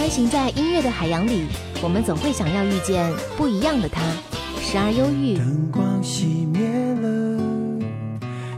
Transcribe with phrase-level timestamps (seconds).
[0.00, 1.44] 穿行在音乐的海洋里，
[1.82, 4.00] 我们总会想要遇见不一样的他，
[4.58, 6.62] 时而忧郁，灯光熄灭
[7.02, 7.38] 了，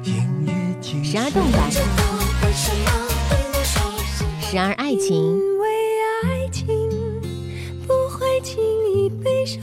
[0.05, 1.69] 音乐静时而动感，
[4.41, 5.67] 时而爱情，因为
[6.23, 6.65] 爱情
[7.89, 8.63] 不会轻
[8.95, 9.61] 易悲伤。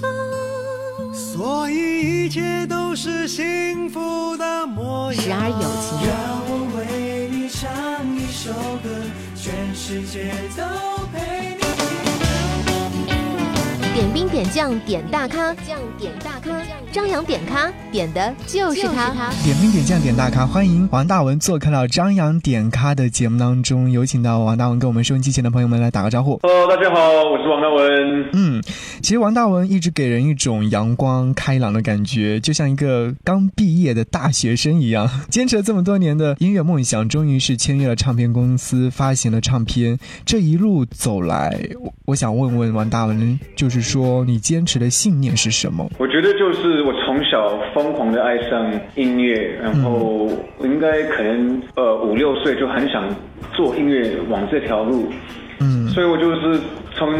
[1.13, 5.23] 所以一切都是幸福的模样。
[5.23, 8.51] 时而友情，让我为你唱一首
[8.83, 8.89] 歌，
[9.33, 10.61] 全世界都
[11.13, 11.68] 陪你。
[13.99, 16.57] 点兵点将点大咖，将点大咖，
[16.91, 19.13] 张扬点咖点的就是他。
[19.43, 26.39] 点兵点将点大咖，欢迎王大文做客到张扬点咖的节目当中，有请到王大文跟我们收音机前的朋友们来打个招呼。
[26.41, 28.29] Hello，大家好，我是王大文。
[28.33, 28.63] 嗯，
[29.03, 35.07] 其实王大文一直给人一种阳光开朗的感觉，就像一个刚毕业的大学生一样。
[35.29, 39.99] 坚持了这么多年的音乐梦想，终于是签约了唱片公司，发行了唱片。
[40.25, 45.87] 这一路走来，我我想问问王大文，就是说你坚持的信念是什么？
[45.99, 50.27] 我觉得就是我从小疯狂的爱上音乐，然后
[50.57, 53.03] 我应该可能呃五六岁就很想
[53.53, 55.07] 做音乐，往这条路。
[55.61, 56.57] 嗯所以我就是
[56.93, 57.13] 从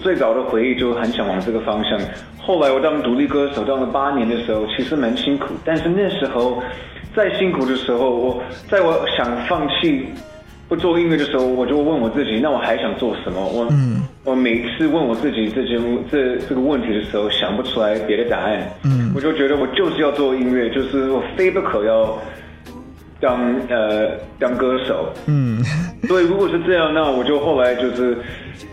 [0.00, 1.98] 最早的回忆就很想往这个方向。
[2.38, 6.62] 后来我当独立歌手当了八年的时候，其实蛮辛苦，但是那时候
[7.14, 10.06] 再辛苦的时候，我在我想放弃
[10.68, 13.40] 不做音乐的时候，我就问我自己，那我还想做什么？
[13.48, 18.68] 我、嗯我每次问我自己这节目这这个问题的时候，想不出来别的答案。
[18.82, 22.18] 嗯我就觉得我就是要做音乐，就是我非不可要
[23.20, 25.12] 当呃当歌手。
[25.28, 25.62] 嗯
[26.08, 28.16] 所以如果是这样，那我就后来就是，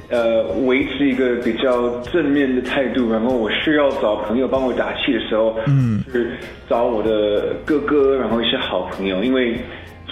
[0.09, 3.11] 呃，维持一个比较正面的态度。
[3.11, 6.31] 然后我需要找朋友帮我打气的时候，嗯是
[6.67, 9.55] 找我的哥哥，然后一些好朋友，因为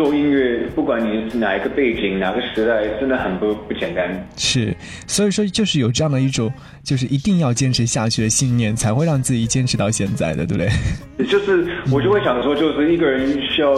[0.02, 4.28] 做音乐，不管你是哪一个背景、哪个时代，真的很不不简单。
[4.36, 6.52] 是，所以说就是有这样的一种，
[6.84, 10.70] 就是一定要坚持下去的信念，才会让自己坚持到现在的，对不对？
[11.30, 13.72] 就是我就会想说，就是一个人需要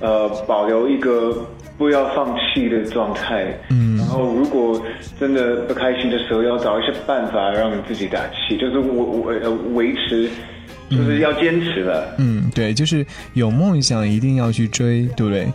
[0.00, 1.34] 呃保留一个
[1.78, 4.78] 不要放弃的状态，嗯然后如果
[5.18, 10.28] 真的不开心的时候，要找一些办法让自己打气，就是我我呃维持，
[10.90, 12.14] 就是要坚持了。
[12.18, 15.46] 嗯，对，就是有梦想一定要去追，对不对？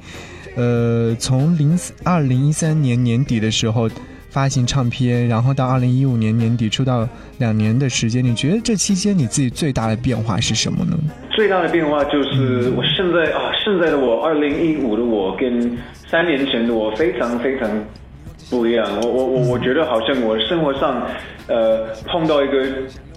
[0.55, 3.89] 呃，从零二零一三年年底的时候
[4.29, 7.07] 发行唱片，然后到二零一五年年底出道
[7.37, 10.97] 两年的时间，你觉得这期间你自己最大的变化是什么呢？
[11.31, 15.77] 最大的变化就是我现在啊，现在的我，二零一五的我跟
[16.09, 17.69] 三年前的我非常非常
[18.49, 18.85] 不一样。
[19.01, 21.07] 我我我我觉得好像我生活上
[21.47, 22.67] 呃碰到一个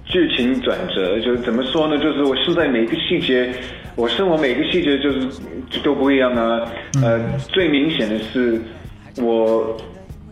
[0.05, 1.97] 剧情转折，就是怎么说呢？
[1.99, 3.53] 就是我现在每一个细节，
[3.97, 5.29] 我生活每一个细节就是
[5.83, 6.61] 都不一样啊。
[7.03, 8.61] 呃，最明显的是
[9.19, 9.77] 我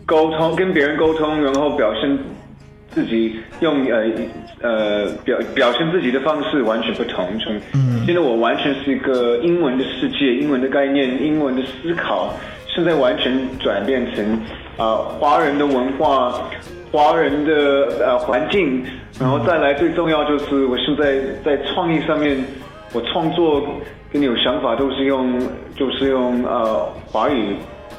[0.05, 2.17] 沟通跟别人沟通，然后表现
[2.89, 4.11] 自己用呃
[4.61, 7.25] 呃表表现自己的方式完全不同。
[7.39, 7.59] 从
[8.05, 12.33] 现在我完全是一个英文的世界，英文的概念，英文的思考，
[12.67, 14.33] 现在完全转变成
[14.77, 16.49] 啊、呃华人的文化，
[16.91, 18.83] 华人的呃环境，
[19.19, 22.37] 然后再来最重要就是我现在在创意上面，
[22.93, 23.61] 我创作
[24.11, 25.39] 跟你有想法都是用
[25.75, 27.55] 就是用呃华语。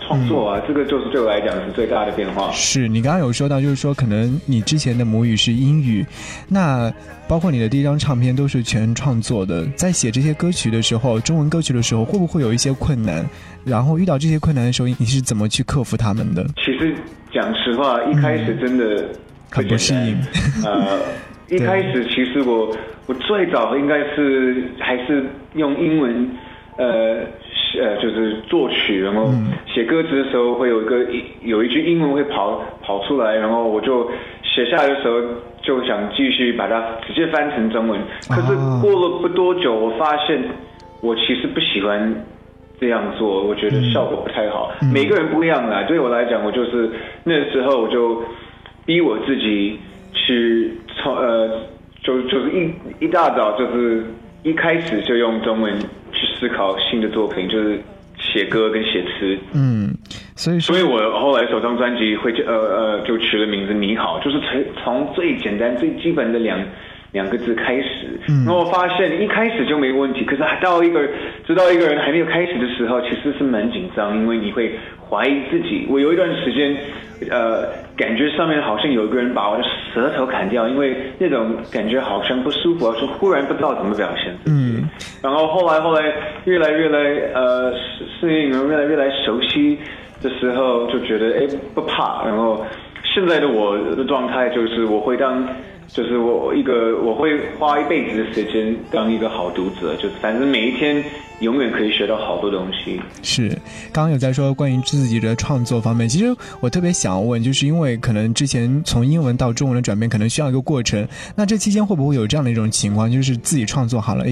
[0.07, 2.51] 创作啊，这个就是对我来讲是最大的变化。
[2.53, 6.05] 是你刚刚有说到，就是说可能你之前的母语是英语，
[6.49, 6.93] 那
[7.29, 13.25] 包括你的第一张唱片都是全创作的，在写这些歌曲的时候，中文歌曲的时候，会不会有一些困难？
[13.65, 16.45] 然后遇到这些困难的时候，你是怎么去克服他们的？
[16.57, 16.95] 其实
[17.33, 19.05] 讲实话，一开始真的
[19.51, 20.19] 很不适应
[20.65, 20.99] 呃，
[21.49, 22.77] 一开始其实我
[23.07, 25.25] 我最早应该是还是
[25.55, 26.31] 用英文，
[26.77, 27.21] 呃
[27.81, 29.31] 呃，就是作曲，然后
[29.67, 34.11] 写歌词的时候会有一个一有一句英文会跑跑出来，然后我就
[34.43, 35.21] 写下来的时候
[35.63, 38.01] 就想继续把它直接翻成中文。
[38.29, 40.43] 可是啊过了不多久，我发现
[41.01, 42.15] 我其实不喜欢
[42.81, 44.71] 这样做，我觉得效果不太好。
[44.93, 46.91] 每个人不一样啦，对我来讲，我就是
[47.25, 48.23] 那时候我就
[48.85, 49.79] 逼我自己
[50.13, 51.49] 去从呃，
[52.03, 54.05] 就就是一一大早就是
[54.43, 55.73] 一开始就用中文
[56.23, 57.81] 去思考新的作品，就是
[58.19, 59.37] 写歌跟写词。
[59.53, 59.93] 嗯，
[60.37, 66.59] 所以所以我后来首张专辑会叫呃呃就取了名字“你好”，就是从从最简单最基本的两
[67.13, 68.19] 两个字开始。
[68.27, 71.01] 然后我发现一开始就没问题，可是到一个
[71.47, 74.73] 直到一个人还没有开始的时候，其实是蛮紧张，因为你会
[75.09, 75.87] 怀疑自己。
[75.89, 76.77] 我有一段时间，
[77.31, 77.67] 呃，
[77.97, 84.57] 感觉上面好像有一个人把我的舌头砍掉，因为那种感觉好像不舒服，就忽然不知道怎么表现自己。
[84.57, 84.89] 嗯
[85.23, 86.03] 然后后来后来
[86.47, 86.99] 越来越来
[87.35, 89.79] 呃适适应，越来越来熟悉
[90.21, 92.65] 的时候，就觉得哎不怕，然后
[93.05, 95.47] 现在的我的状态就是我会当。
[95.95, 101.05] 就是我一个，我会花一辈子的时间当一个好读者，就是反正每一天
[101.41, 102.99] 永远可以学到好多东西。
[103.23, 103.51] 是，
[103.93, 111.07] 刚刚有在说关于自己的创作方面，其实我特别想问，就是因为可能之前从英文到中文的转变，可能需要一个过程。
[111.37, 114.25] 那这期间会不会有这样的一种情况，就是自己创作好了，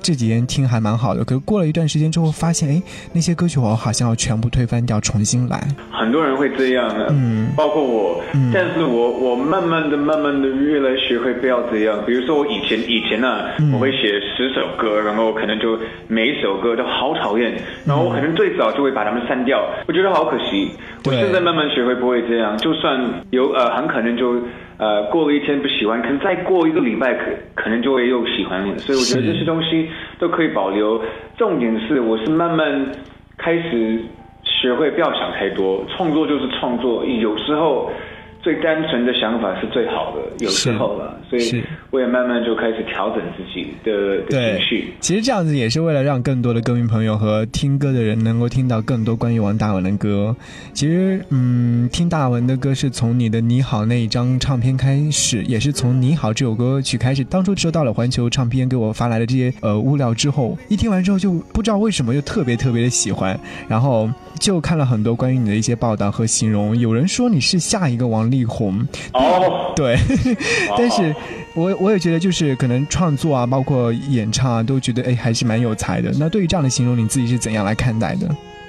[0.00, 5.62] 这几天听还蛮好的，可是过了一段时间之后，发现哎，那些歌曲我好像要全部推翻掉，重新来。
[5.90, 12.02] 很多人会这样的，嗯，包括我，嗯，但是我我慢慢的、慢慢的越来学会不要这样。
[12.06, 17.52] 比如说我以前以前呢，我会写十首歌，然后可能就每一首歌都好讨厌，
[17.84, 20.70] 然后我可能最早就会把它们删掉，我觉得好可惜。
[21.04, 22.98] 我现在慢慢学会不会这样，就算
[23.30, 24.36] 有呃，很可能就。
[24.78, 31.02] 呃，过了一天不喜欢，可能再过一个礼拜可可能就会又喜欢了，所以我觉得这些东西都可以保留。
[31.36, 32.90] 重点是，我是慢慢
[33.36, 34.00] 开始
[34.44, 37.90] 学会不要想太多，创作就是创作，有时候。
[38.48, 44.94] 最单纯的想法是最好的，有时候了，所以我也慢慢就开始调整自己的情绪。
[45.00, 50.34] 其实这样子也是为了让更多的歌迷朋友和听歌的人能够听到更多关于王大文的歌。
[50.72, 57.22] 其实，嗯，听大文的歌是从你的《你好》那一张唱片开始，也是从《你好》这首歌曲开始。
[57.24, 64.08] 当初收到了环球唱片给我发来的这些呃物料之后，一听完之后就不知道为什么就特别特别的喜欢，然后
[64.40, 66.74] 就看了很多关于你的一些报道和形容。
[66.78, 68.28] 有人说你是下一个王。
[68.28, 69.96] 力宏哦， 对，
[70.76, 71.14] 但是
[71.54, 76.10] 我我也觉得就是可能创作啊，包括演唱啊，都觉得哎还是蛮有才的。
[76.18, 78.28] 那对于这样的形容，你自己是怎样来看待的？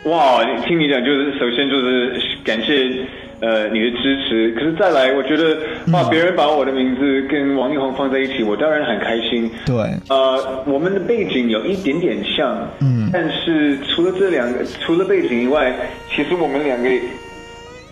[0.10, 3.06] 哇，听你讲，就是首先就是感谢
[3.42, 5.58] 呃你的支持，可是再来，我觉得
[5.92, 9.52] 哇，别人把我的名字跟王力宏放在一起，我当然很开心。
[9.66, 9.76] 对，
[10.08, 15.74] 呃，我们的背景有一点点像，嗯，但是除了这两个，除了背景以外，
[16.10, 16.90] 其实我们两个。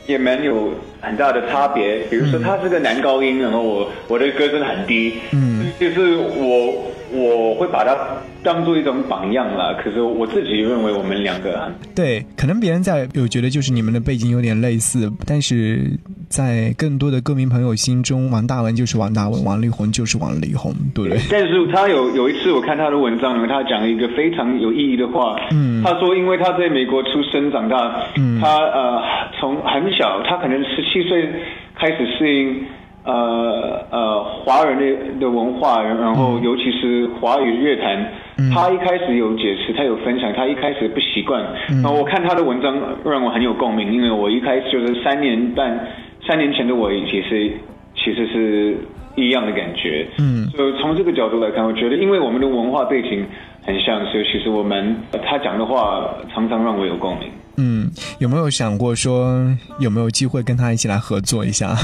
[0.07, 6.91] 也蛮有很大的差别，比如说他是个男高音，然后我我的歌声很低，嗯，就是我。
[7.11, 7.95] 我会把它
[8.43, 9.75] 当做一种榜样了。
[9.83, 15.91] 可是我自己认为我们两个对，可能别人在有觉得就是你们的背景有点类似，但是
[16.29, 21.19] 在更多的歌迷朋友心中，王大文就是王大文，王力宏就是王力宏，对不对？
[21.29, 29.01] 但是他有有一次我看他的文章，他讲了一个非常有意义的话，嗯，他说因为他在美国出生长大，嗯，他呃
[29.39, 31.27] 从很小，他可能十七岁
[31.75, 32.63] 开始适应。
[33.07, 38.05] 呃呃，华人的的文化，然后尤其是华语乐坛，
[38.53, 41.41] 他一开始有解释，他有分享，他一开始不习惯。
[41.81, 45.87] 然后我看他的文章，让我很有共鸣，因为我一开始就是三年半，
[46.27, 47.49] 三年前的我其实
[47.95, 48.77] 其实是
[49.17, 50.07] 一样的感觉。
[50.19, 53.25] 嗯，所以从这个角度来看，我觉得因为我们的文化背景
[53.65, 57.27] 很像，所以其实我们他讲的话常常让我有共鸣。
[57.59, 59.43] 嗯，有没有想过说
[59.79, 61.75] 有没有机会跟他一起来合作一下？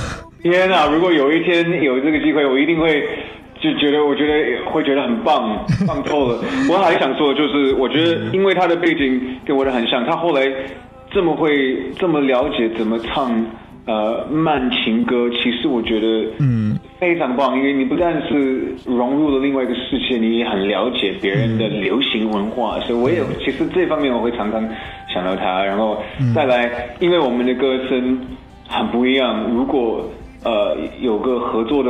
[0.43, 0.85] 天哪！
[0.85, 3.01] 如果有一天有这个机会，我一定会
[3.59, 6.39] 就觉得，我觉得会觉得很棒， 棒透了。
[6.69, 10.45] 我还想说，就是我觉得，因为他的背景跟我的很像，他后来
[11.11, 13.31] 这么会这么了解怎么唱
[13.85, 16.77] 呃慢情歌，其实我觉得嗯。
[16.99, 24.61] 非常棒，因为你不但是融入了另外一个世界，你也很了解别人的流行文化，所以我也其实这方面我会常常
[25.13, 25.97] 想到他，然后
[26.33, 28.19] 再来，因为我们的歌声
[28.67, 30.09] 很不一样，如果。
[30.45, 31.89] 呃，有个合作的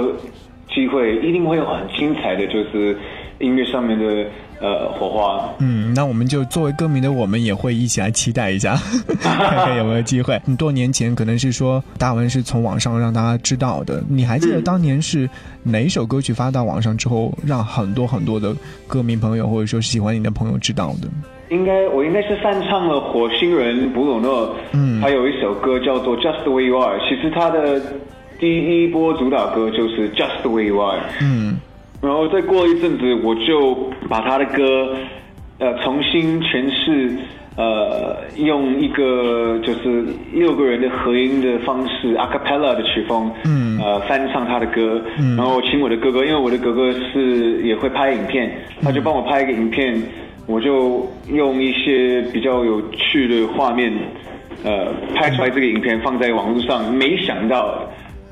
[0.71, 2.95] 机会，一定会有很精彩的，就是
[3.39, 4.27] 音乐上面的
[4.63, 5.47] 呃火花。
[5.59, 8.75] 嗯，那我们就作为歌迷的我们也会一起来期待一下，
[9.21, 10.41] 看看有没有机会。
[10.45, 15.29] 很多年前可能是说大文是从网上让大家知道的，你还记得当年是
[15.63, 18.55] 哪一首歌曲发到网上之后，让很多很多的
[18.87, 21.09] 歌迷朋友或者说喜欢你的朋友知道的？
[21.49, 27.81] 应该我应该是翻唱了火星人布鲁诺，嗯，他有一首歌叫做 Just the Way You Are，其实他的。
[28.39, 31.55] 第一波主打歌就是 Just the Way You Are，嗯，
[32.03, 33.73] 然后再过一阵子，我就
[34.09, 34.93] 把他的歌，
[35.57, 37.17] 呃，重新诠释，
[37.55, 45.01] 呃，用一个就是六个人的合音的方式，a cappella 的曲风，嗯，呃，翻唱他的歌，
[45.37, 50.03] 然后请我的哥哥，因为我的哥哥是也会拍影片，他就帮我拍一个影片，
[50.45, 53.93] 我就用一些比较有趣的画面，
[54.65, 57.79] 呃，拍出来这个影片放在网络上，没想到。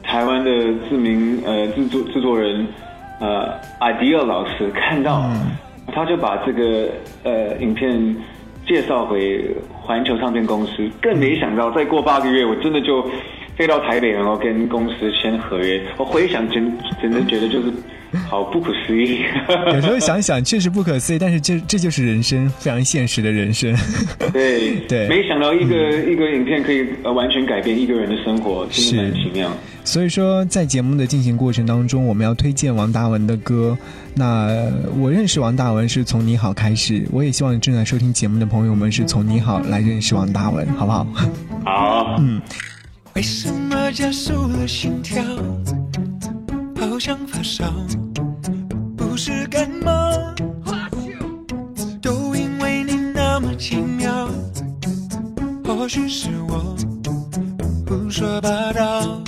[0.04, 0.52] 台湾的
[0.90, 2.68] 知名呃制作制作人
[3.22, 5.32] 呃艾迪尔老师看到，
[5.94, 6.90] 他就把这个
[7.24, 8.16] 呃影片
[8.68, 13.04] 介绍回环球唱片公司，更没想到再过八个月，我真的就
[13.56, 15.82] 飞到台北，然后跟公司签合约。
[15.98, 17.72] 我回想真真的觉得就是
[18.30, 19.22] 好不可思议。
[19.74, 23.76] 有时候想想 确实不可思议，但是这这就是人生，非常现实的人生。
[24.32, 29.52] 对 对没想到一个、一个影片可以呃完全改变一个人的生活，真的蛮奇妙。
[29.84, 33.78] 所以说，在节目的进行过程当中，我们要推荐王大文的歌。
[34.14, 41.08] 那呃我认识王大文是从《你好》开始，我也希望正在收听节目的朋友们是从《你好》来认识王大文，好不好？
[41.66, 42.42] 好，嗯，
[43.16, 45.24] 为什么加速了心跳？
[46.80, 47.66] 好像发烧，
[48.98, 49.92] 不是感冒，
[52.02, 54.30] 都因为你那么奇妙。
[55.64, 56.76] 或许是我
[57.88, 59.22] 胡说八道，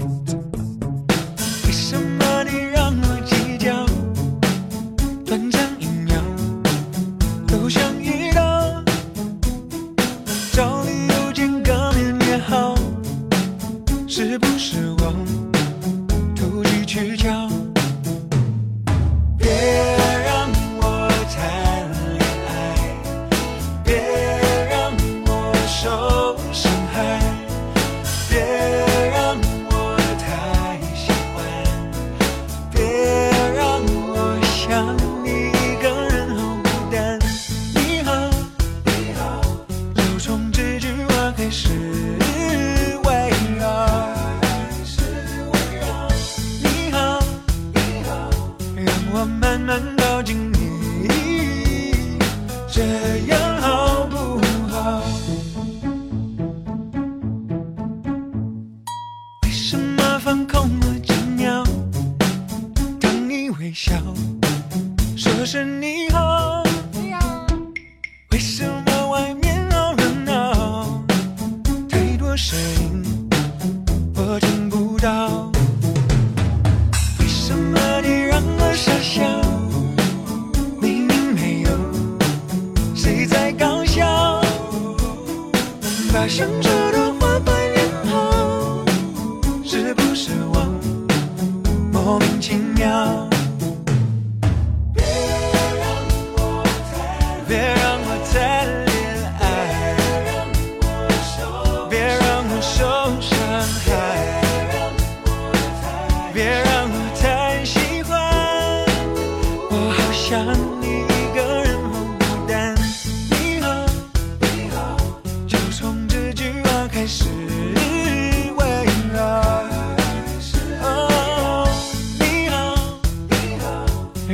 [63.73, 63.95] 笑。
[65.17, 66.07] 这是你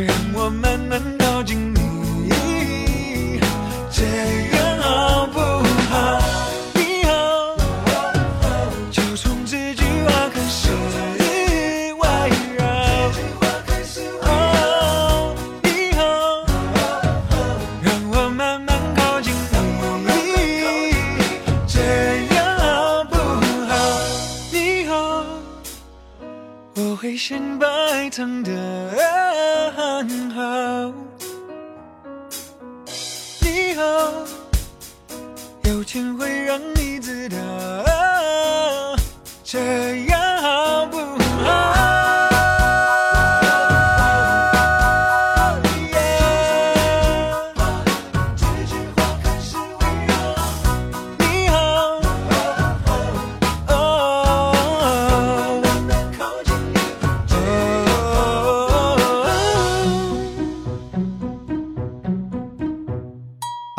[0.05, 3.39] 让我慢慢靠近你，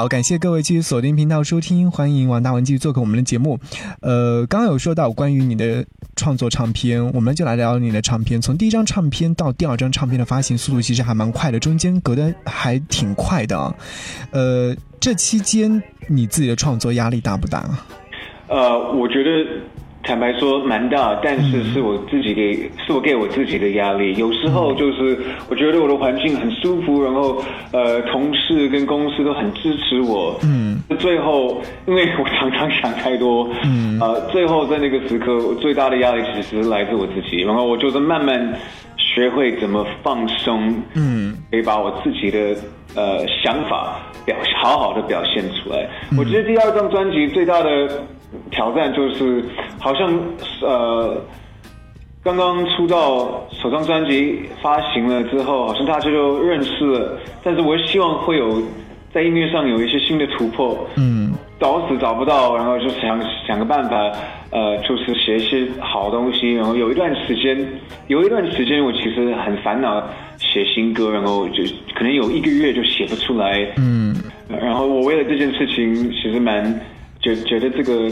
[0.01, 3.61] 好，感谢各位继续锁定频道收听，欢迎王大文继续做客我们的节目。
[4.01, 5.85] 呃，刚刚有说到关于你的
[6.17, 8.41] 创作唱片，我们就来聊聊你的唱片。
[8.41, 13.75] 从第一张唱片到第二张唱片的发行速度其实还蛮快的，中间隔得还挺快的啊。
[14.31, 17.69] 呃，这期间你自己的创作压力大不大？
[18.49, 19.31] 呃，我觉得
[20.11, 22.53] 坦白说蛮大，但是是我自己给，
[22.85, 24.13] 是我给我自己的压力。
[24.17, 25.17] 有时候就是
[25.49, 27.41] 我觉得我的环境很舒服，然后
[27.71, 30.37] 呃，同事跟公司都很支持我。
[30.43, 37.43] 嗯，最后因为我常常想太多，嗯呃，最后在那个时刻，我最大的压力其实来自我自己。
[37.43, 38.53] 然后我就是慢慢
[38.97, 42.57] 学会怎么放松，嗯，可以把我自己的
[42.97, 45.89] 呃想法表好好的表现出来。
[46.19, 48.03] 我觉得第二张专辑最大的
[48.51, 49.45] 挑战就是，
[49.79, 50.13] 好像
[50.63, 51.17] 呃，
[52.23, 58.63] 刚刚出道首张专辑发行了之后，好像大家就认识了，但是我希望会有
[59.13, 60.79] 在音乐上有一些新的突破。
[60.97, 63.95] 嗯找死找不到，然后就想想个办法，
[64.51, 66.55] 呃，就是写一些好东西。
[66.55, 67.55] 然后有一段时间，
[68.07, 70.03] 有一段时间我其实很烦恼
[70.39, 71.63] 写新歌，然后就
[71.95, 73.71] 可能有一个月就写不出来。
[73.77, 74.17] 嗯，
[74.49, 76.65] 然后我为了这件事情，其实蛮
[77.21, 78.11] 觉觉得这个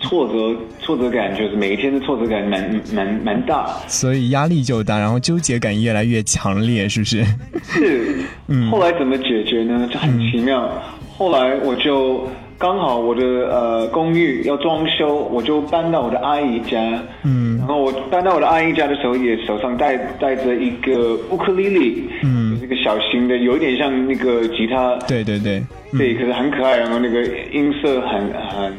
[0.00, 3.66] 挫折挫折感，就是每一天的挫折感蛮蛮蛮大。
[3.88, 7.24] 所以压力就大，然后纠结感越来越强烈，是不是？
[7.62, 8.16] 是，
[8.48, 9.88] 嗯后来怎么解决呢？
[9.90, 10.70] 就 很奇妙。
[11.16, 16.80] 后来我就刚好我的呃公寓要装修，我就搬到我的阿姨家。
[17.22, 28.74] 嗯然后我搬到我的阿姨家的时候，也手上带带着一个乌克丽丽，嗯就是一个小型的，有一点像那个吉他，对对对，嗯对，可是很可爱，然后那个音色很很，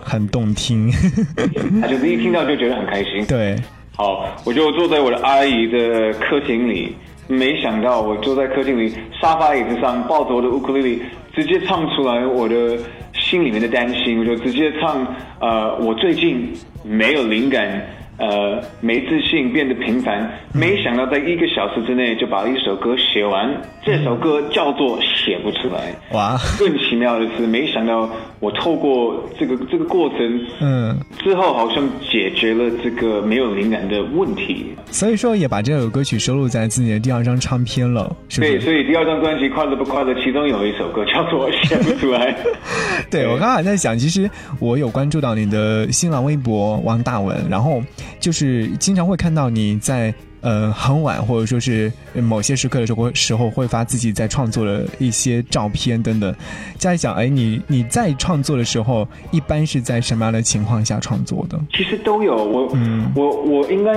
[0.00, 0.90] 很动听。
[1.80, 3.24] 他就是一听到就觉得很开心。
[3.28, 3.56] 对，
[3.96, 6.94] 好，我就坐在我的阿姨的客厅里，
[7.28, 11.02] 没想到我坐在客厅里沙发椅子上，抱着我的乌克丽丽，
[11.34, 12.76] 直接唱出来我的
[13.12, 15.06] 心里面的担心，我就直接唱，
[15.40, 16.52] 呃，我最近
[16.82, 17.80] 没有灵感。
[18.18, 20.30] 呃，没自信，变得平凡。
[20.52, 23.48] 没想到在一个小时之内就把一首歌写完。
[23.84, 25.94] 这首歌叫做《写不出来》。
[26.16, 28.10] 哇， 更奇妙的是，没想到
[28.40, 34.66] 我透过这个这个过程，嗯，之后好像解决了这个没有灵感的问题。
[34.90, 42.32] 所以说也把这首歌曲收录在自己的第二张唱片了，是不对，所以第二张专辑《快乐不快乐》，其中有一首歌叫做《写不出来》。
[43.10, 47.80] 对，我刚刚还在想，其实我有关注到你的新浪微博王大文，然后
[48.20, 56.34] 就是经常会看到你在呃很晚或者说是某些时刻的时候时候会发自己在创作的一些照片等等。
[56.76, 61.58] 在想，哎，你你在创作的时候，一般是在什么样的情况下创作的？
[61.72, 63.92] 其实都有，我、嗯我我应该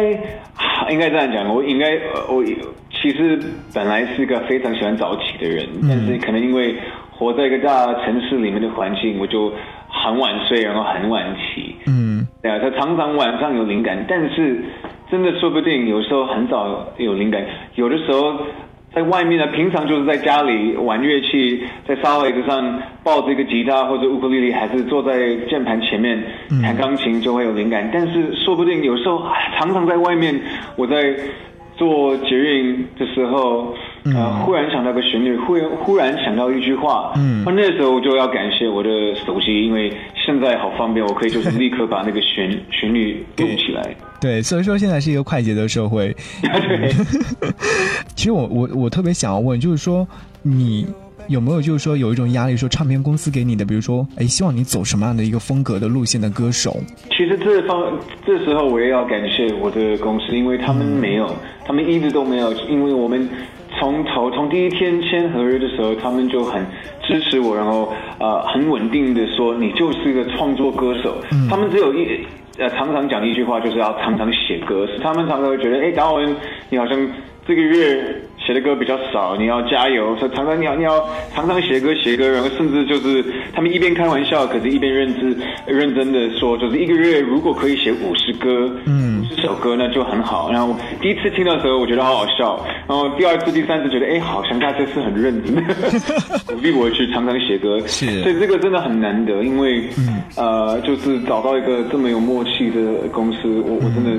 [0.90, 2.44] 应该这样讲，我应该呃我
[3.02, 3.40] 其实
[3.74, 6.76] 本来是个非常喜欢早起的人，但是可能因为
[7.12, 9.54] 活在一个大城市里面的环境，我就
[9.88, 11.76] 很晚睡，然后很晚起。
[11.86, 12.11] 嗯
[12.42, 14.64] 对啊，他常常晚上有灵感，但是
[15.12, 17.46] 真的说不定有时候很早有灵感，
[17.76, 18.36] 有的时候
[18.94, 26.22] 在外面呢，平常就是在家里玩乐器，在沙发椅子上抱着一个吉他或者乌克丽丽，还是坐在键盘前面
[26.64, 27.90] 弹钢琴就会有灵感。
[27.94, 29.24] 但是说不定有时候
[29.58, 30.38] 常常在外面，
[30.76, 31.16] 我在
[31.78, 33.74] 做捷运的时候，
[34.06, 38.90] 呃，忽然想到个旋律，忽然忽然想到一句话，嗯那时候就要感谢我的
[39.26, 43.96] 手机，因为现在好方便，我可以就是立刻把那个旋 旋律录起来。
[44.20, 46.16] 对，所以说现在是一个快节奏社会。
[46.42, 46.92] 对，
[48.16, 50.08] 其实我我我特别想要问，就是说
[50.42, 50.86] 你
[51.28, 56.78] 有没有就是说有一种压力，说唱片公司给你的，比如说，哎，希望你走什么样的一个风格的路线的歌手？
[57.10, 61.36] 其实这方这时候我也要感谢我的公司，因为他们没有，
[61.66, 63.28] 他们一直都没有，因为我们
[63.82, 66.64] 从头从第一天签合约的时候，他们就很
[67.02, 71.18] 支持我，然后呃很稳定的说你就是一个创作歌手，
[71.50, 72.08] 他们只有一。
[72.60, 74.86] 呃，常常讲一句话，就是要常常写歌。
[75.02, 76.36] 他们常常会觉得，哎，达文，
[76.70, 76.96] 你好像
[77.48, 80.16] 这个月写的歌比较少，你要加油。
[80.18, 81.02] 所以常常你要你要
[81.34, 89.11] 常常写歌写歌，然后甚至就是他们一边开玩笑，可是一边认真认真的说，就是一个月如果可以写五十歌，嗯
[89.42, 90.52] 首歌呢就很好。
[90.52, 95.62] 然后第一次听到的时候，我觉得好好笑，然后第二次、第三次觉得，哎，好像大家是很认真的
[96.48, 97.80] 鼓励我去常常写歌。
[97.88, 99.84] 是所以这个真的很难得，因为、
[100.36, 104.12] 呃，就是找到一个这么有默契的公司，我我真的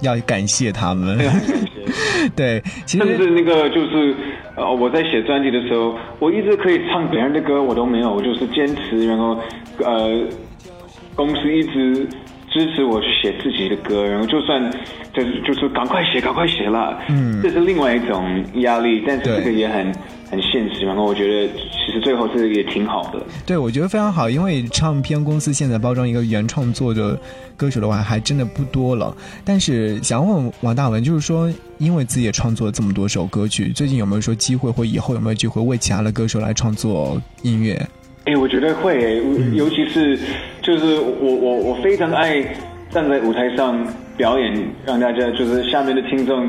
[0.00, 1.18] 要感谢他们。
[2.34, 4.14] 对，其实甚至那个就是
[4.56, 9.36] 呃，我在写专辑的时候，我一直可以唱别人的歌，我都没有，我就是坚持，然后
[9.84, 10.20] 呃，
[11.14, 12.06] 公司一直
[12.54, 14.72] 支持我去写自己的歌，然后就算
[15.12, 19.92] 就是就是赶快写，赶快写啦，嗯这是另外一种压力，但是这个也很
[20.30, 23.20] 很现实，然后我觉得其实最后这个也挺好的。
[23.44, 27.18] 对，我觉得非常好，因为唱片公司现在包装一个原创作的
[27.56, 29.12] 歌手的话，还真的不多了。
[29.44, 37.84] 但是想问王大文，就是说，因为自己也创作了这么多首歌曲，最近有没有说机会，或以后有没有机会为其他的歌手来创作音乐？
[38.26, 39.22] 哎，我觉得会诶，
[39.54, 40.18] 尤其是
[40.62, 42.42] 就是我我我非常爱
[42.90, 44.54] 站在舞台上表演，
[44.86, 46.48] 让大家就是下面的听众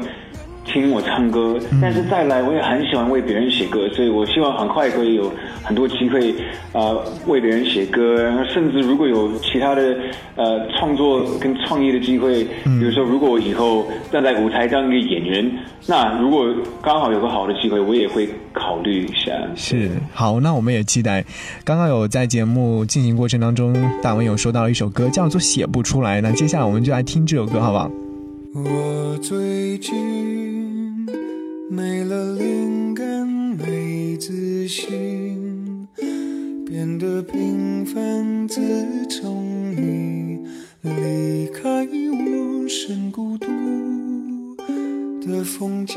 [0.65, 1.57] 听我唱歌。
[1.81, 5.31] 但是再来，我也很喜欢为别人写歌，所以我希望很快可以有
[5.63, 6.33] 很多机会
[6.73, 9.95] 呃为别人写歌，然后甚至如果有其他的
[10.35, 15.51] 呃创作跟创意的机会，比如说如果我以后站在舞台当一个演员，
[15.87, 16.47] 那如果
[16.81, 19.31] 刚好有个好的机会，我也会考虑一下。
[19.55, 21.23] 是好，那我们也期待。
[21.63, 27.91] 刚刚有在节目进行过程当中，大文有说到一首歌叫做《写不出来》，那接下来我们就来听这首歌，好不好？
[28.53, 30.54] 我最近
[31.69, 35.87] 没了灵感，没自信，
[36.65, 38.47] 变得平凡。
[38.47, 38.61] 自
[39.09, 40.39] 从你
[40.81, 43.47] 离开，我剩孤独
[45.25, 45.95] 的风景。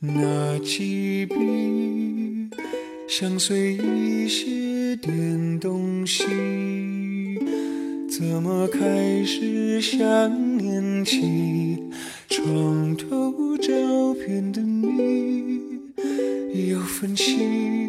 [0.00, 1.34] 拿起笔，
[3.08, 6.24] 想随意写点东西。
[8.10, 9.98] 怎么开始想
[10.58, 11.78] 念起
[12.28, 13.27] 床头
[14.28, 15.80] 片的你？
[16.68, 17.87] 有份心，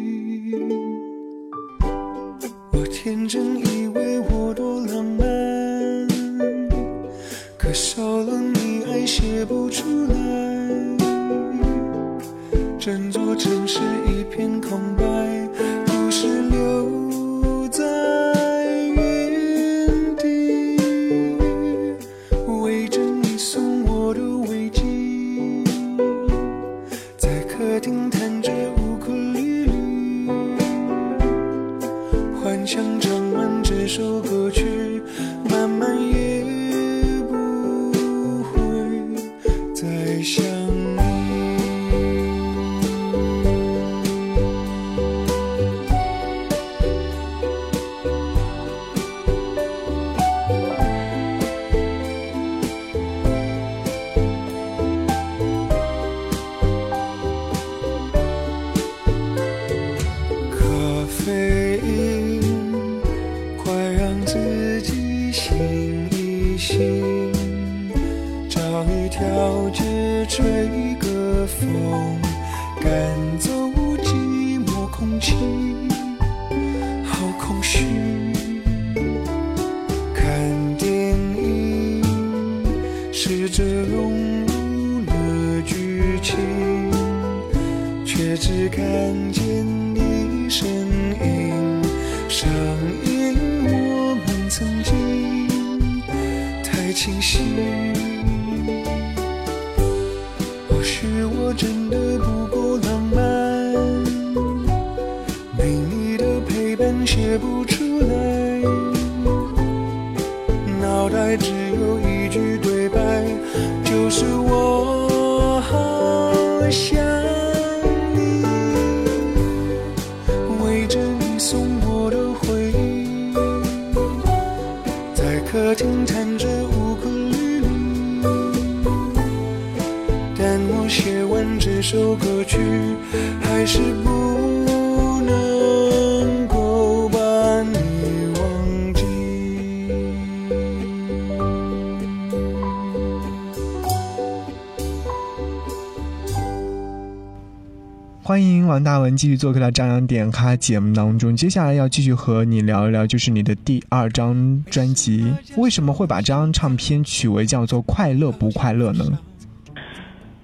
[148.82, 151.36] 大文继续做客到张扬点咖节目当中。
[151.36, 155.32] 接下来要继续和你聊一聊，就是你的第二张专辑。
[155.56, 159.18] 为什么会把这张唱片取为叫做《快乐不快乐》呢？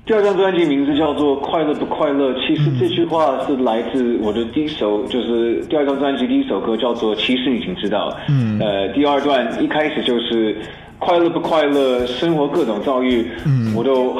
[0.04, 8.10] 第二张专辑名字叫做《快乐不快乐》，其实这句话是来自我的第一首，就是第二张专辑第一首歌叫做《其实已经知道》。
[8.28, 10.56] 嗯呃，第二段一开始就是
[11.00, 14.16] 快乐不快乐，生活各种遭遇，嗯我都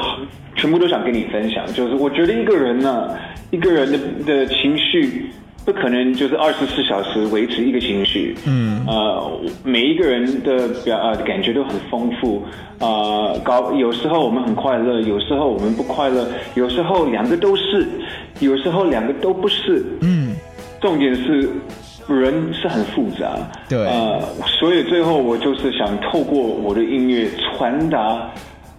[0.57, 1.65] 全部都想跟你分享。
[1.73, 3.15] 就是我觉得一个人呢，
[3.51, 5.29] 一个人的的情绪
[5.63, 8.35] 不可能就是二十四小时维持一个情绪。
[8.45, 12.43] 嗯呃，每一个人的表呃感觉都很丰富，
[12.79, 17.85] 呃，搞有时候我们很快乐，有时候我们不快乐，有时候两个都是，
[18.39, 19.85] 有时候两个都不是。
[20.01, 20.35] 嗯
[20.79, 21.49] 重点是
[22.07, 23.35] 人是很复杂，
[23.67, 24.21] 对呃，
[24.59, 28.29] 所以最后我就是想透过我的音乐传达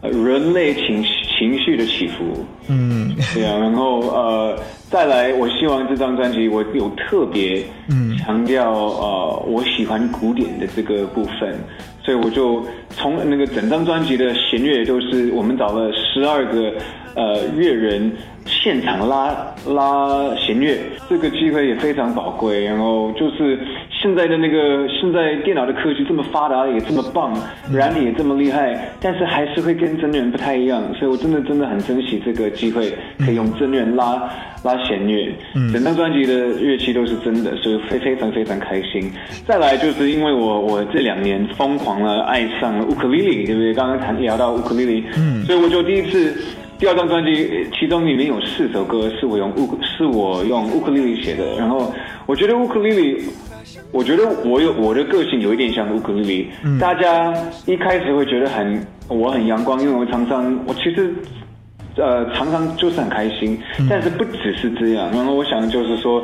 [0.01, 1.03] 呃人类情
[1.39, 2.45] 情绪的起伏。
[2.69, 3.15] 嗯。
[3.35, 4.59] 对啊，然后呃，
[4.91, 8.17] 再来，我希望这张专辑我有特别嗯。
[8.19, 11.55] 强调呃，我喜欢古典的这个部分，
[12.03, 16.73] 所以我就从那个整张专辑的弦乐都是我们找了十二个
[17.15, 18.13] 呃乐人
[18.45, 19.35] 现场拉
[19.67, 20.77] 拉弦乐，
[21.09, 22.65] 这个机会也非常宝贵。
[22.65, 23.59] 然后就是
[24.03, 27.33] 现在的那个现在电脑的科技这么发达，也这么棒，
[27.73, 32.93] 软体也这么厉害，但是还是会跟真人不太一样，所以我真的真的很珍惜这个机会，
[33.25, 34.29] 可以用真人拉
[34.63, 35.33] 拉弦乐。
[35.55, 39.11] 嗯整张专辑的乐器都是真的，所以非非常非常开心。
[39.47, 43.73] 再来就是因为我我这两年疯狂了爱上了乌克丽丽，对不对？
[43.73, 46.35] 刚刚谈聊到乌克丽丽，嗯所以我就第一次。
[46.81, 51.93] 第二张专辑，其中里面有四首歌是我用乌克是我用乌克丽丽写的，然后
[52.25, 53.25] 我觉得乌克丽丽，
[53.91, 57.35] 我觉得我有我的个性有一点像乌克丽丽，嗯大家
[57.67, 61.13] 一开始会觉得很我很阳光，因为我常常我其实
[61.99, 63.59] 呃常常就是很开心，
[63.91, 66.23] 但是不只是这样，然后我想就是说。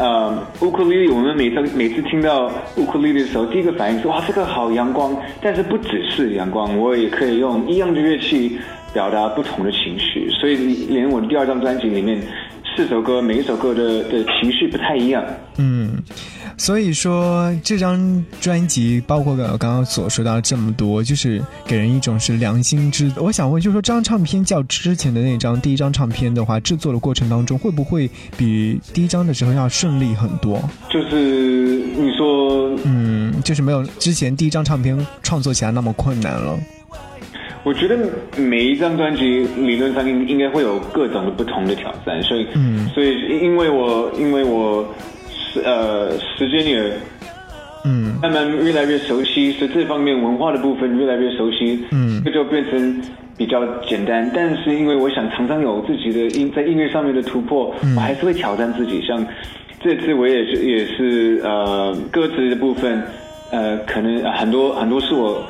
[0.00, 5.12] 呃，乌克丽丽，我们每次每次听到乌克丽丽的时候，第一个反应是哇，这个好阳光。
[5.42, 8.56] 但是不只是阳光，我也可以用一样的乐器
[8.92, 10.30] 表达不同的情绪。
[10.30, 12.16] 所以连我的第二张专辑里面
[12.78, 15.20] 四首歌，每一首歌的的情绪不太一样。
[15.56, 16.00] 嗯，
[16.56, 23.10] 所以说这张专辑包括刚刚所说到这么多，就是给人一种是良心之。
[23.16, 30.62] 我想问，就是说这张唱片较之前的那张第一张唱片的话，制作的过程当中会不会比第一张的时候要顺利很多？
[30.88, 36.56] 就是你说，嗯，就是没有之前第一张唱片创作起来那么困难了。
[37.64, 37.96] 我觉得
[38.36, 44.86] 每一张专辑理论上应应该会有各种的不同的挑战，所以，嗯所以因为我因为我
[45.28, 46.80] 时呃时间也
[47.84, 53.02] 嗯慢慢越来越熟悉，所以这方面文化的部分越来越熟悉，嗯这就变成
[53.36, 54.30] 比较简单。
[54.34, 59.02] 但是因为我想常常有自己的音在音乐上面的突破，我还是会挑战自己。
[59.02, 59.24] 像
[59.82, 63.02] 这次我也是也是呃歌词的部分，
[63.50, 65.40] 呃可能很多很多是我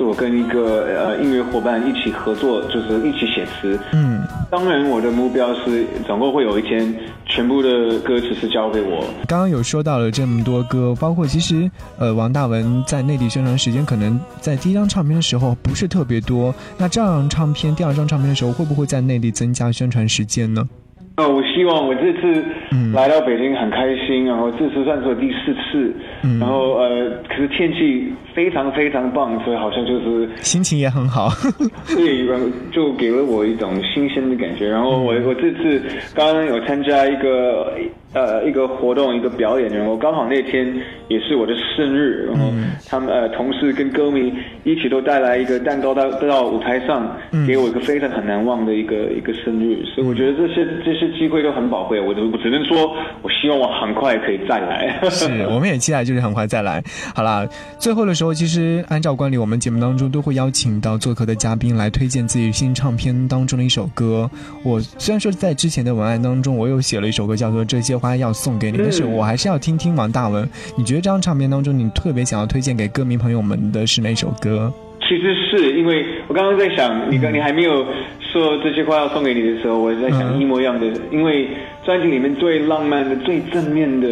[0.00, 3.78] 是我跟一个呃音乐伙伴一起合作，就是一起写词。
[3.92, 6.94] 嗯，当然我的目标是总共会有一天
[7.26, 9.04] 全部的歌词是交给我。
[9.28, 20.66] 刚刚有说到了这么多歌，包括其实呃王大文在内地宣传时间可能在第一张唱片的时候不是特别多，那这张唱片第二张唱片的时候会不会在内地增加宣传时间呢？
[21.16, 25.92] 呃，我希望我这次嗯来到北京很开心，然后这次算是我第四次，
[26.24, 31.28] 嗯然后呃，可是天气非常非常棒，所以好像就是心情也很好。
[31.88, 32.26] 对，
[32.70, 34.68] 就给了我一种新鲜的感觉。
[34.68, 35.82] 然后我我这次
[36.14, 37.76] 刚刚有参加一个
[38.12, 40.66] 呃一个活动一个表演，然后刚好那天
[41.08, 42.50] 也是我的生日，然后
[42.88, 44.32] 他们呃同事跟歌迷
[44.64, 52.00] 一起都带来一个蛋糕到到舞台上，给我一个非常很难忘的一个一个生日，所以我觉得这些这些机会都很宝贵。
[52.00, 55.00] 我我只能说，我希望我很快可以再来。
[55.10, 56.82] 是，我们也期待就是很快再来。
[57.14, 57.46] 好啦，
[57.78, 64.28] 最后的时候，其实按照惯例，我们节目当中都会邀请到做客的嘉宾来推荐自己新唱片当中的一首歌。
[64.64, 74.72] 我虽然说在之前的文案当中，我又写了一首歌叫做《这些花要送给你》，但是我还是要听听王大文，你觉得这张唱片当中，你特别想要推荐给歌迷朋友们的是哪首歌？
[75.08, 77.84] 其实是因为我刚刚在想，你刚你还没有
[78.20, 81.48] 说这些话要送给你的时候，我在想嗯一模一样的，因为
[81.84, 84.08] 专辑里面最浪漫的、最正面的、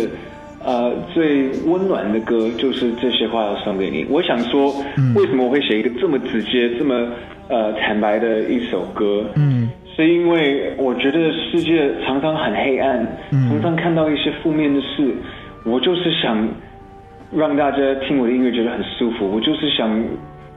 [0.64, 4.04] 呃最温暖的歌就是这些话要送给你。
[4.10, 4.74] 我想说，
[5.14, 6.94] 为什么我会写一个这么直接、这么
[7.48, 9.24] 呃坦白的一首歌？
[9.36, 9.70] 嗯
[10.04, 11.18] 是因为我觉得
[11.50, 13.48] 世界常常很黑暗，嗯。
[13.48, 15.12] 常常看到一些负面的事，
[15.64, 16.48] 我就是想
[17.34, 20.02] 让大家听我的音乐觉得很舒服，我就是想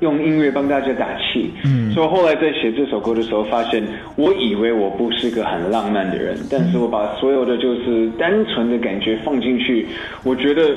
[0.01, 1.51] 用音乐帮大家打气。
[1.65, 1.91] 嗯。
[1.91, 3.83] 所以后来在写这首歌的时候，发现
[4.15, 9.87] 我以为我不是个很浪漫的人，但是我把所有的就是单纯的感觉放进去，
[10.23, 10.69] 我觉得，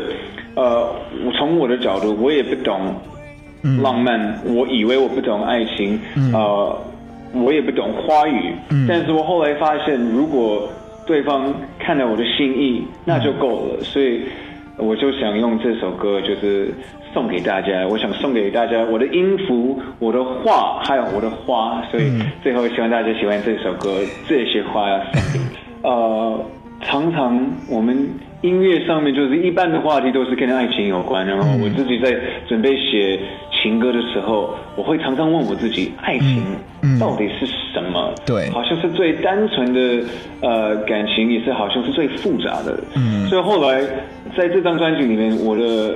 [0.54, 0.90] 呃，
[1.24, 2.94] 我从我的角度，我也不懂
[3.82, 6.00] 浪漫，我以为我不懂爱情，
[6.32, 6.76] 呃，
[7.34, 8.52] 我也不懂花语，
[8.88, 10.68] 但是我后来发现，如果
[11.06, 14.22] 对方看到我的心意，那就够了，所以
[14.76, 16.72] 我就想用这首歌，就是
[17.12, 22.10] 送给大家，我想送给大家我的音符、我的画，还有我的花，所以
[22.42, 25.44] 最后希望大家喜欢这首歌，这些花要送给你。
[25.82, 26.40] 呃，
[26.80, 27.96] 常常我们
[28.40, 32.14] 音乐上面就是一般的话题都是跟爱情有关，然后我自己在
[32.48, 33.18] 准备写
[33.64, 36.42] 情歌的时候，我会常常问我自己，爱情
[36.82, 38.12] 嗯到底是什么？
[38.26, 40.04] 对好像是最单纯的
[40.42, 42.78] 呃感情，也是好像是最复杂的。
[42.94, 43.80] 嗯所以后来
[44.36, 45.94] 在这张专辑里面，我的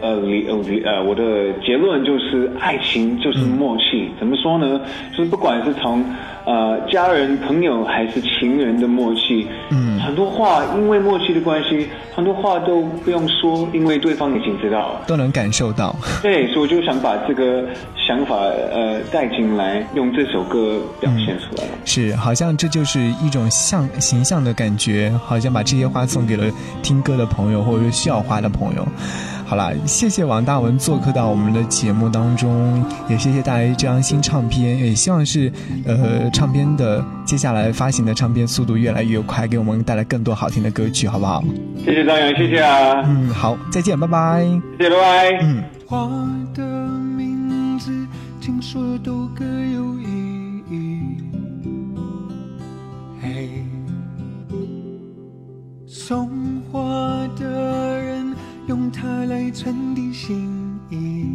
[0.00, 4.08] 呃理呃理呃我的结论就是，爱情就是默契。
[4.18, 4.80] 怎么说呢？
[5.14, 6.02] 就是不管是从
[6.44, 15.00] 呃家人、朋友还是情人的默契，嗯很多话因为默契的关系，很多话都不用说，因为对方已经知道。
[15.06, 15.94] 都能感受到。
[16.22, 17.64] 对，所以我就想把这个
[17.96, 21.64] 想法呃带进来，用这首歌表现出来。
[21.84, 26.44] 是，好像这就是一种像形象的感觉，好像把这些花送给了
[26.82, 28.86] 听歌的朋友，或者是需要花的朋友。
[29.50, 35.52] 好了，谢谢王大文做客到我们的节目当中，也谢谢带来这张新唱片，也希望是
[35.84, 41.42] 呃唱片的接下来发行的唱片速度越来越快，给我们带来更多好听的歌曲，好不好？
[41.84, 44.44] 谢谢张扬，谢谢啊，嗯，好，再见，拜拜。
[44.78, 45.38] 谢谢，拜拜。
[45.42, 45.64] 嗯。
[45.84, 46.08] 花
[46.54, 47.90] 的名字，
[48.40, 51.00] 听说都各有意义。
[53.20, 53.50] 嘿，
[55.88, 56.30] 送
[56.70, 56.80] 花
[57.36, 57.79] 的人
[58.70, 60.48] 用它来传递心
[60.90, 61.26] 意。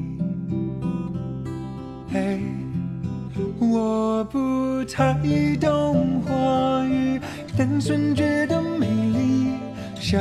[2.09, 2.39] 嘿，
[3.59, 5.13] 我不太
[5.59, 7.19] 懂话语，
[7.57, 9.49] 单纯觉得美丽。
[9.99, 10.17] 想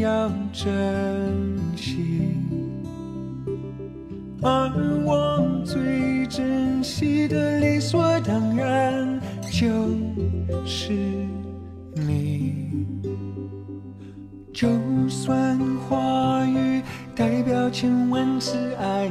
[0.00, 0.66] 要珍
[1.76, 2.34] 惜。
[4.42, 4.72] 而
[5.04, 9.20] 我最珍惜的理所当然
[9.52, 9.70] 就
[10.66, 10.92] 是
[18.40, 19.07] 是爱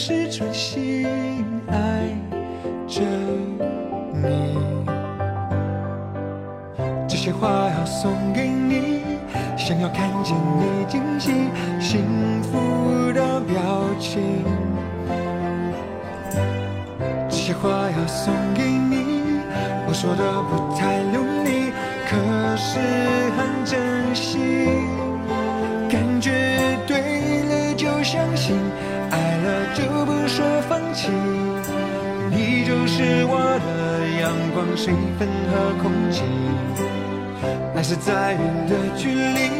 [0.00, 1.04] 是专心
[1.66, 1.74] 爱
[2.86, 3.02] 着
[4.14, 4.54] 你。
[7.08, 9.02] 这些话要送给你，
[9.56, 11.32] 想要看见你惊喜、
[11.80, 12.00] 幸
[12.44, 13.56] 福的表
[13.98, 14.44] 情。
[17.28, 19.40] 这些话要送给你，
[19.88, 21.72] 我说的不太容易，
[22.06, 22.78] 可是
[23.36, 24.30] 很真心。
[25.90, 28.54] 感觉对了就相信，
[30.78, 31.10] 想起。
[32.30, 33.34] 你就是我
[33.66, 36.22] 的阳光、水分和空气。
[37.74, 39.50] 那是再远的距离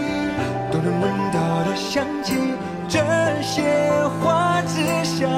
[0.71, 2.35] 都能闻到的香气，
[2.89, 2.99] 这
[3.43, 3.63] 些
[4.21, 5.29] 花只想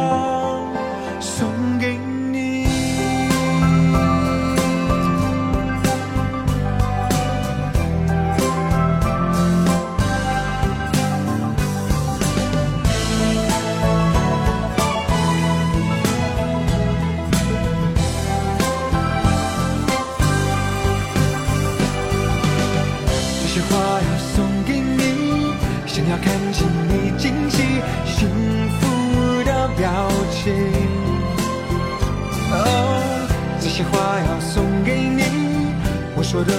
[26.22, 28.28] 看见你惊喜、幸
[28.78, 30.52] 福的表情。
[32.52, 33.26] 哦，
[33.60, 35.22] 这些话要送给你，
[36.16, 36.52] 我说的